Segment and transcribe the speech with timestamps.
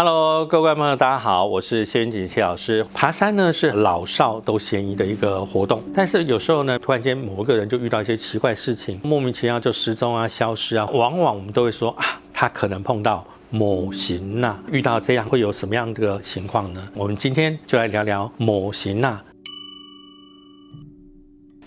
[0.00, 2.86] Hello，各位观众朋友，大家好，我是谢云锦谢老师。
[2.94, 16.80] 爬山呢是老少都嫌疑的一个活动，但是有时候呢，突然间某个人就遇到一些奇怪事情，莫名其妙就失踪啊、消失啊，往往我们都会说啊，他可能碰到某型呐，遇到这样会有什么样的情况呢？
[16.94, 19.20] 我们今天就来聊聊某型呐。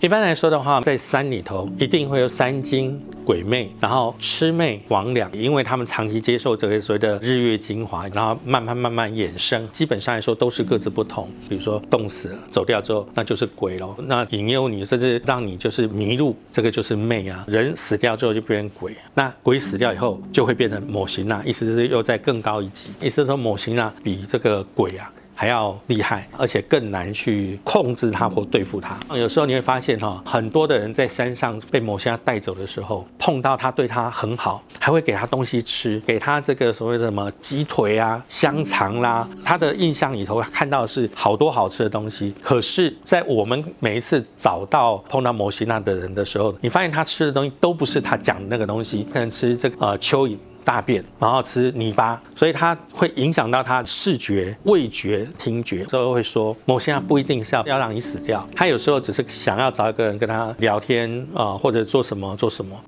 [0.02, 9.64] 一般来说的话，在山里头一定会有山精、鬼魅，然后魑魅魍魉，因为他们长期接受这个所谓的日月精华，然后慢慢慢慢衍生。
[9.70, 11.30] 基本上来说都是各自不同。
[11.48, 13.94] 比如说冻死了走掉之后，那就是鬼喽。
[14.08, 17.44] 那引诱你，甚至让你就是迷路，这个就是魅啊。
[17.46, 22.90] 人死掉之后就变成鬼，那鬼死掉以后就会变成某型啊，意思是又在更高一级。
[23.00, 25.12] 意思是说某型啊比这个鬼啊。
[25.42, 28.96] 还要厉害，而且更难去控制它或对付它。
[29.12, 39.28] 有时候你会发现哈，很多的人在山上被某些人带走的时候，碰到他对他很好，还会给他东西吃，给他这个所谓的什么鸡腿啊、香肠啦。
[39.44, 42.32] 他的印象里头看到是好多好吃的东西。
[42.40, 50.38] 可是，在我们每一次找到碰到某些那的人的时候，你发现他吃的东西都不是他讲的那个东西，可能吃这个呃蚯蚓。
[50.64, 55.84] 大便，然后吃泥巴，所以它会影响到他视觉、味觉、听觉。
[55.84, 62.82] 之后会说，某些人不一定是要要让你死掉，他有时候只是想要找一个人跟他聊天啊，或者做什么做什么。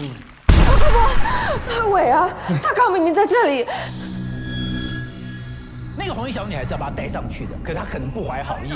[0.00, 0.10] 嗯，
[1.68, 2.30] 大伟啊，
[2.62, 3.66] 他刚明明在这里。
[6.00, 8.70] 那个红衣小女孩是要把她带上去的，可她可能不怀好意。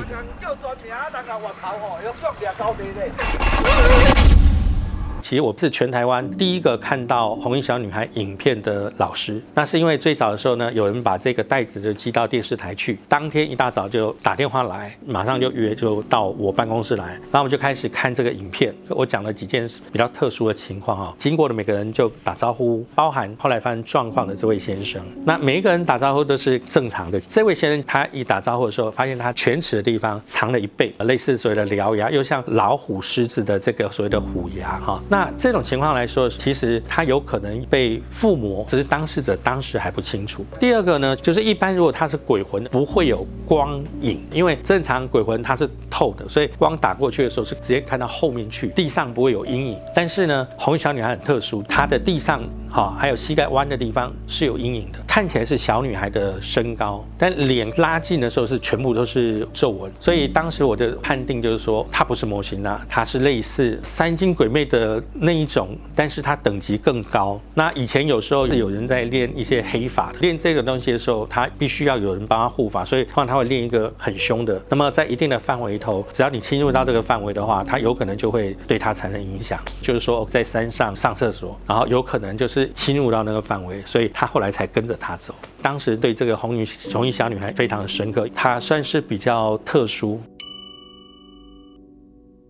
[5.22, 9.40] 其实我是全台湾第一个看到红衣小女孩影片的老师。
[9.54, 18.74] 那是因为最早的时候呢，有人把这个袋子就寄到电视台去，当天一大早就打电话来，马上就约就到我办公室来，然后我们就开始看这个影片。
[18.88, 25.00] 我讲了几件比较特殊的情况哈，经过的每个人就打招呼，包含后来发生状况的这位先生。
[25.24, 27.20] 那每一个人打招呼都是正常的。
[27.20, 35.00] 这位先生他一打招呼的时候，发现他犬齿的地方藏了一倍，类似所谓的獠牙，又像老虎、狮子的这个所谓的虎牙哈。
[35.12, 40.42] 那这种情况来说，其实他有可能被附魔，只是当事者当时还不清楚。
[40.58, 49.78] 第二个呢，就是一般如果他是鬼魂，不会有光影，因为正常鬼魂它是透的，所以光打过去的时候是直接看到后面去，地上不会有阴影。
[49.94, 59.92] 但是呢，红衣小女孩很特殊，她的地上哈还有膝盖弯的地方是有阴影的，看起来是小女孩的身高，但脸拉近的时候是全部都是皱纹。
[60.00, 65.01] 所以当时我的判定就是说，她不是模型啊，她是类似三精鬼魅的。
[65.12, 67.40] 那一种，但是它等级更高。
[67.54, 74.62] 那以前有时候有人在练一些黑法，练这个东西的时候，他必须要有人帮他护法，所以通常他会练一个很凶的。
[74.68, 79.60] 那么在一定的范围头，只要你侵入到这个范围的话，他有可能就会对他产生影响。
[79.80, 85.34] 就是说在山上上厕所，然后有可能就是侵入到那个范围，所以他后来才跟着他走。
[85.60, 90.20] 当时对这个红女红衣小女孩非常的深刻，她算是比较特殊。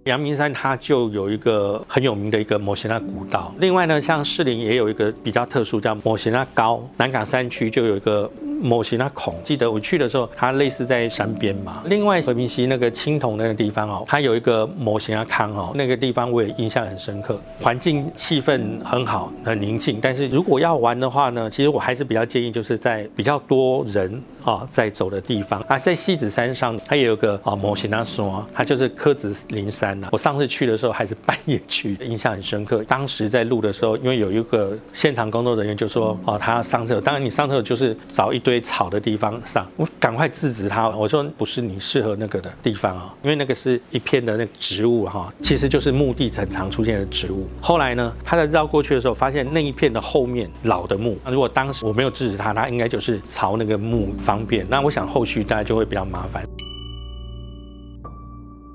[0.05, 8.31] 阳明山它就有一个很有名的一个摩西那古道，另外呢，像士林也有一个比较特殊叫摩西那高，南港山区就有一个。
[8.63, 11.83] 摩西那孔，记得我去的时候，它类似在山边嘛。
[11.87, 19.99] 另外和平溪那个青铜那个地方哦，它有一个模型啊康哦，那个地方我也印象很深刻，环境气氛很好，很宁静。
[20.01, 30.09] 但是如果要玩的话呢，其实我还是比较建议就是在比较多人啊在走的地方啊，在西子山上它也有个啊模型他说，它就是柯子林山呐。
[30.13, 32.83] 我上次去的时候还是半夜去，印象很深刻。
[32.85, 38.63] 当时在录的时候，因为有一个现场工作人员就说哦，他要上厕所，当然你上厕所就是找一堆。
[38.63, 40.89] 草的地方上，我赶快制止他。
[40.89, 47.49] 我说不是你适合那个的地方啊，因为那个是一片的那个植物哈，其实就是墓地很常出现的植物。
[47.61, 51.19] 后来呢，他在绕过去的时候，发现那一片的后面老的墓。
[51.27, 54.67] 如果当时我没有制止他，他应该就是朝那个墓方便。
[54.69, 56.43] 那我想后续大家就会比较麻烦。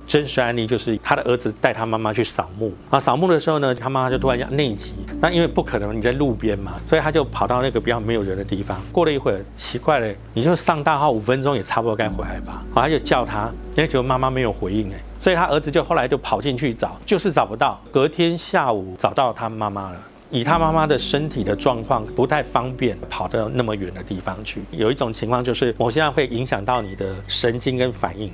[0.05, 8.79] 真实案例就是他的儿子带他妈妈去扫墓啊，扫墓的时候呢，他妈妈就突然要内急，那因为不可能你在路边嘛，所以他就跑到那个比较没有人的地方。
[8.93, 12.63] 过了一会儿，奇怪了，你就上大号五分钟也差不多该回来吧？
[12.73, 17.81] 好，他就叫他，因为觉得妈妈没有回应哎，所以他儿子就后来就跑进去找，就是找不到。
[17.91, 19.97] 隔天下午找到他妈妈了，
[20.29, 24.61] 以他妈妈的身体的状况不太方便跑到那么远的地方去。
[24.71, 28.31] 有一种情况就是，某些人会影响到你的神经跟反应。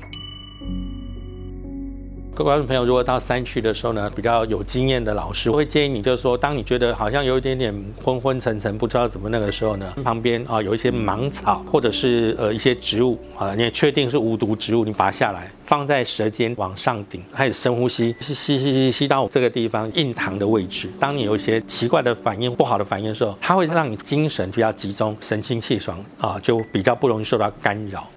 [2.36, 7.72] 各位观众朋友，如果到山区的时候呢，比较有经验的老师会建议你，就是说，当你觉得好像有一点点
[8.04, 20.90] 昏昏沉沉，不知道怎么那个时候呢，旁边啊有一些芒草或者是呃一些植物啊，你也确定是无毒植物，你拔下来放在舌尖往上顶，开始深呼吸，吸吸吸吸吸到这个地方印堂的位置。
[21.00, 28.10] 当你有一些奇怪的反应、不好的反应的时候，它会让你精神比较集中，神清气爽啊，就比较不容易受到干扰。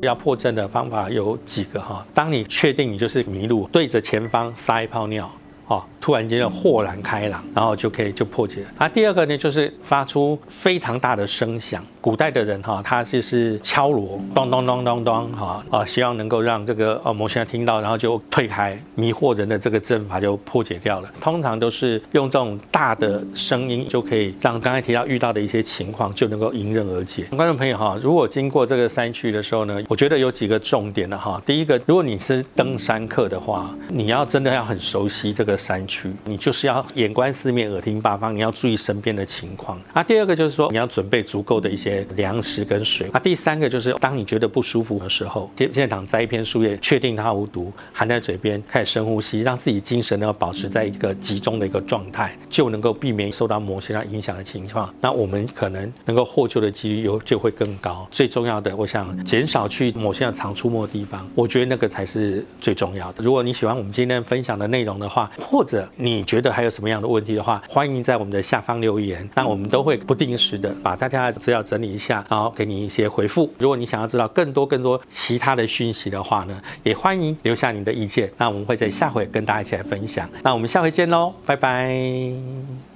[0.00, 5.30] 要破阵的方法有几个哈，当你确定你就是迷路，对着前方撒一泡尿，
[5.70, 8.66] 哦，突然间就豁然开朗，然后就可以就破解了。
[8.78, 11.80] 啊，第二个呢，就是发出非常大的声响。
[12.00, 21.08] 古代的人哈，他就是敲锣，咚咚咚咚咚，哈啊，希望能够让这个呃魔仙听到，然后就退开，迷惑人的这个阵法就破解掉了。
[21.20, 27.24] 通常都是用这种大的声音，就可以让刚才提到遇到的一些情况就能够迎刃而解。
[27.36, 31.40] 观众朋友哈，如果经过这个山区的时候呢，我觉得有几个重点的哈。
[31.46, 39.80] 第一个，如果你是登山客的话，你要真的要很熟悉这个山区，你就是要眼观四面，耳听八方，你要注意身边的情况。
[39.92, 42.06] 啊，第二个就是说你要准备足够的一些。
[42.16, 43.08] 粮食跟水。
[43.12, 54.92] 啊第三个就是，当你觉得不舒服的时候，现现场摘一片树叶，确定它无毒，含在嘴边，开始深呼吸，让自己精神呢保持在一个集中的一个状态，就能够避免受到某些人影响的情况。
[55.00, 58.06] 那我们可能能够获救的几率又就会更高。
[58.10, 63.22] 最重要的，我想减少去某些人常出没的地方，我觉得那个才是最重要的。
[63.22, 73.52] 如果你喜欢我们今天分享的内容的话，或者你觉得还有什么样的问题的话，欢迎在我们的下方留言，那我们都会不定时的把大家的资料整理一下，然后给你一些回复。
[73.58, 78.32] 如果你想要知道更多更多其他的讯息的话呢，也欢迎留下你的意见。
[78.36, 80.30] 那我们会在下回跟大家一起来分享。
[80.44, 82.89] 那我们下回见喽，拜拜。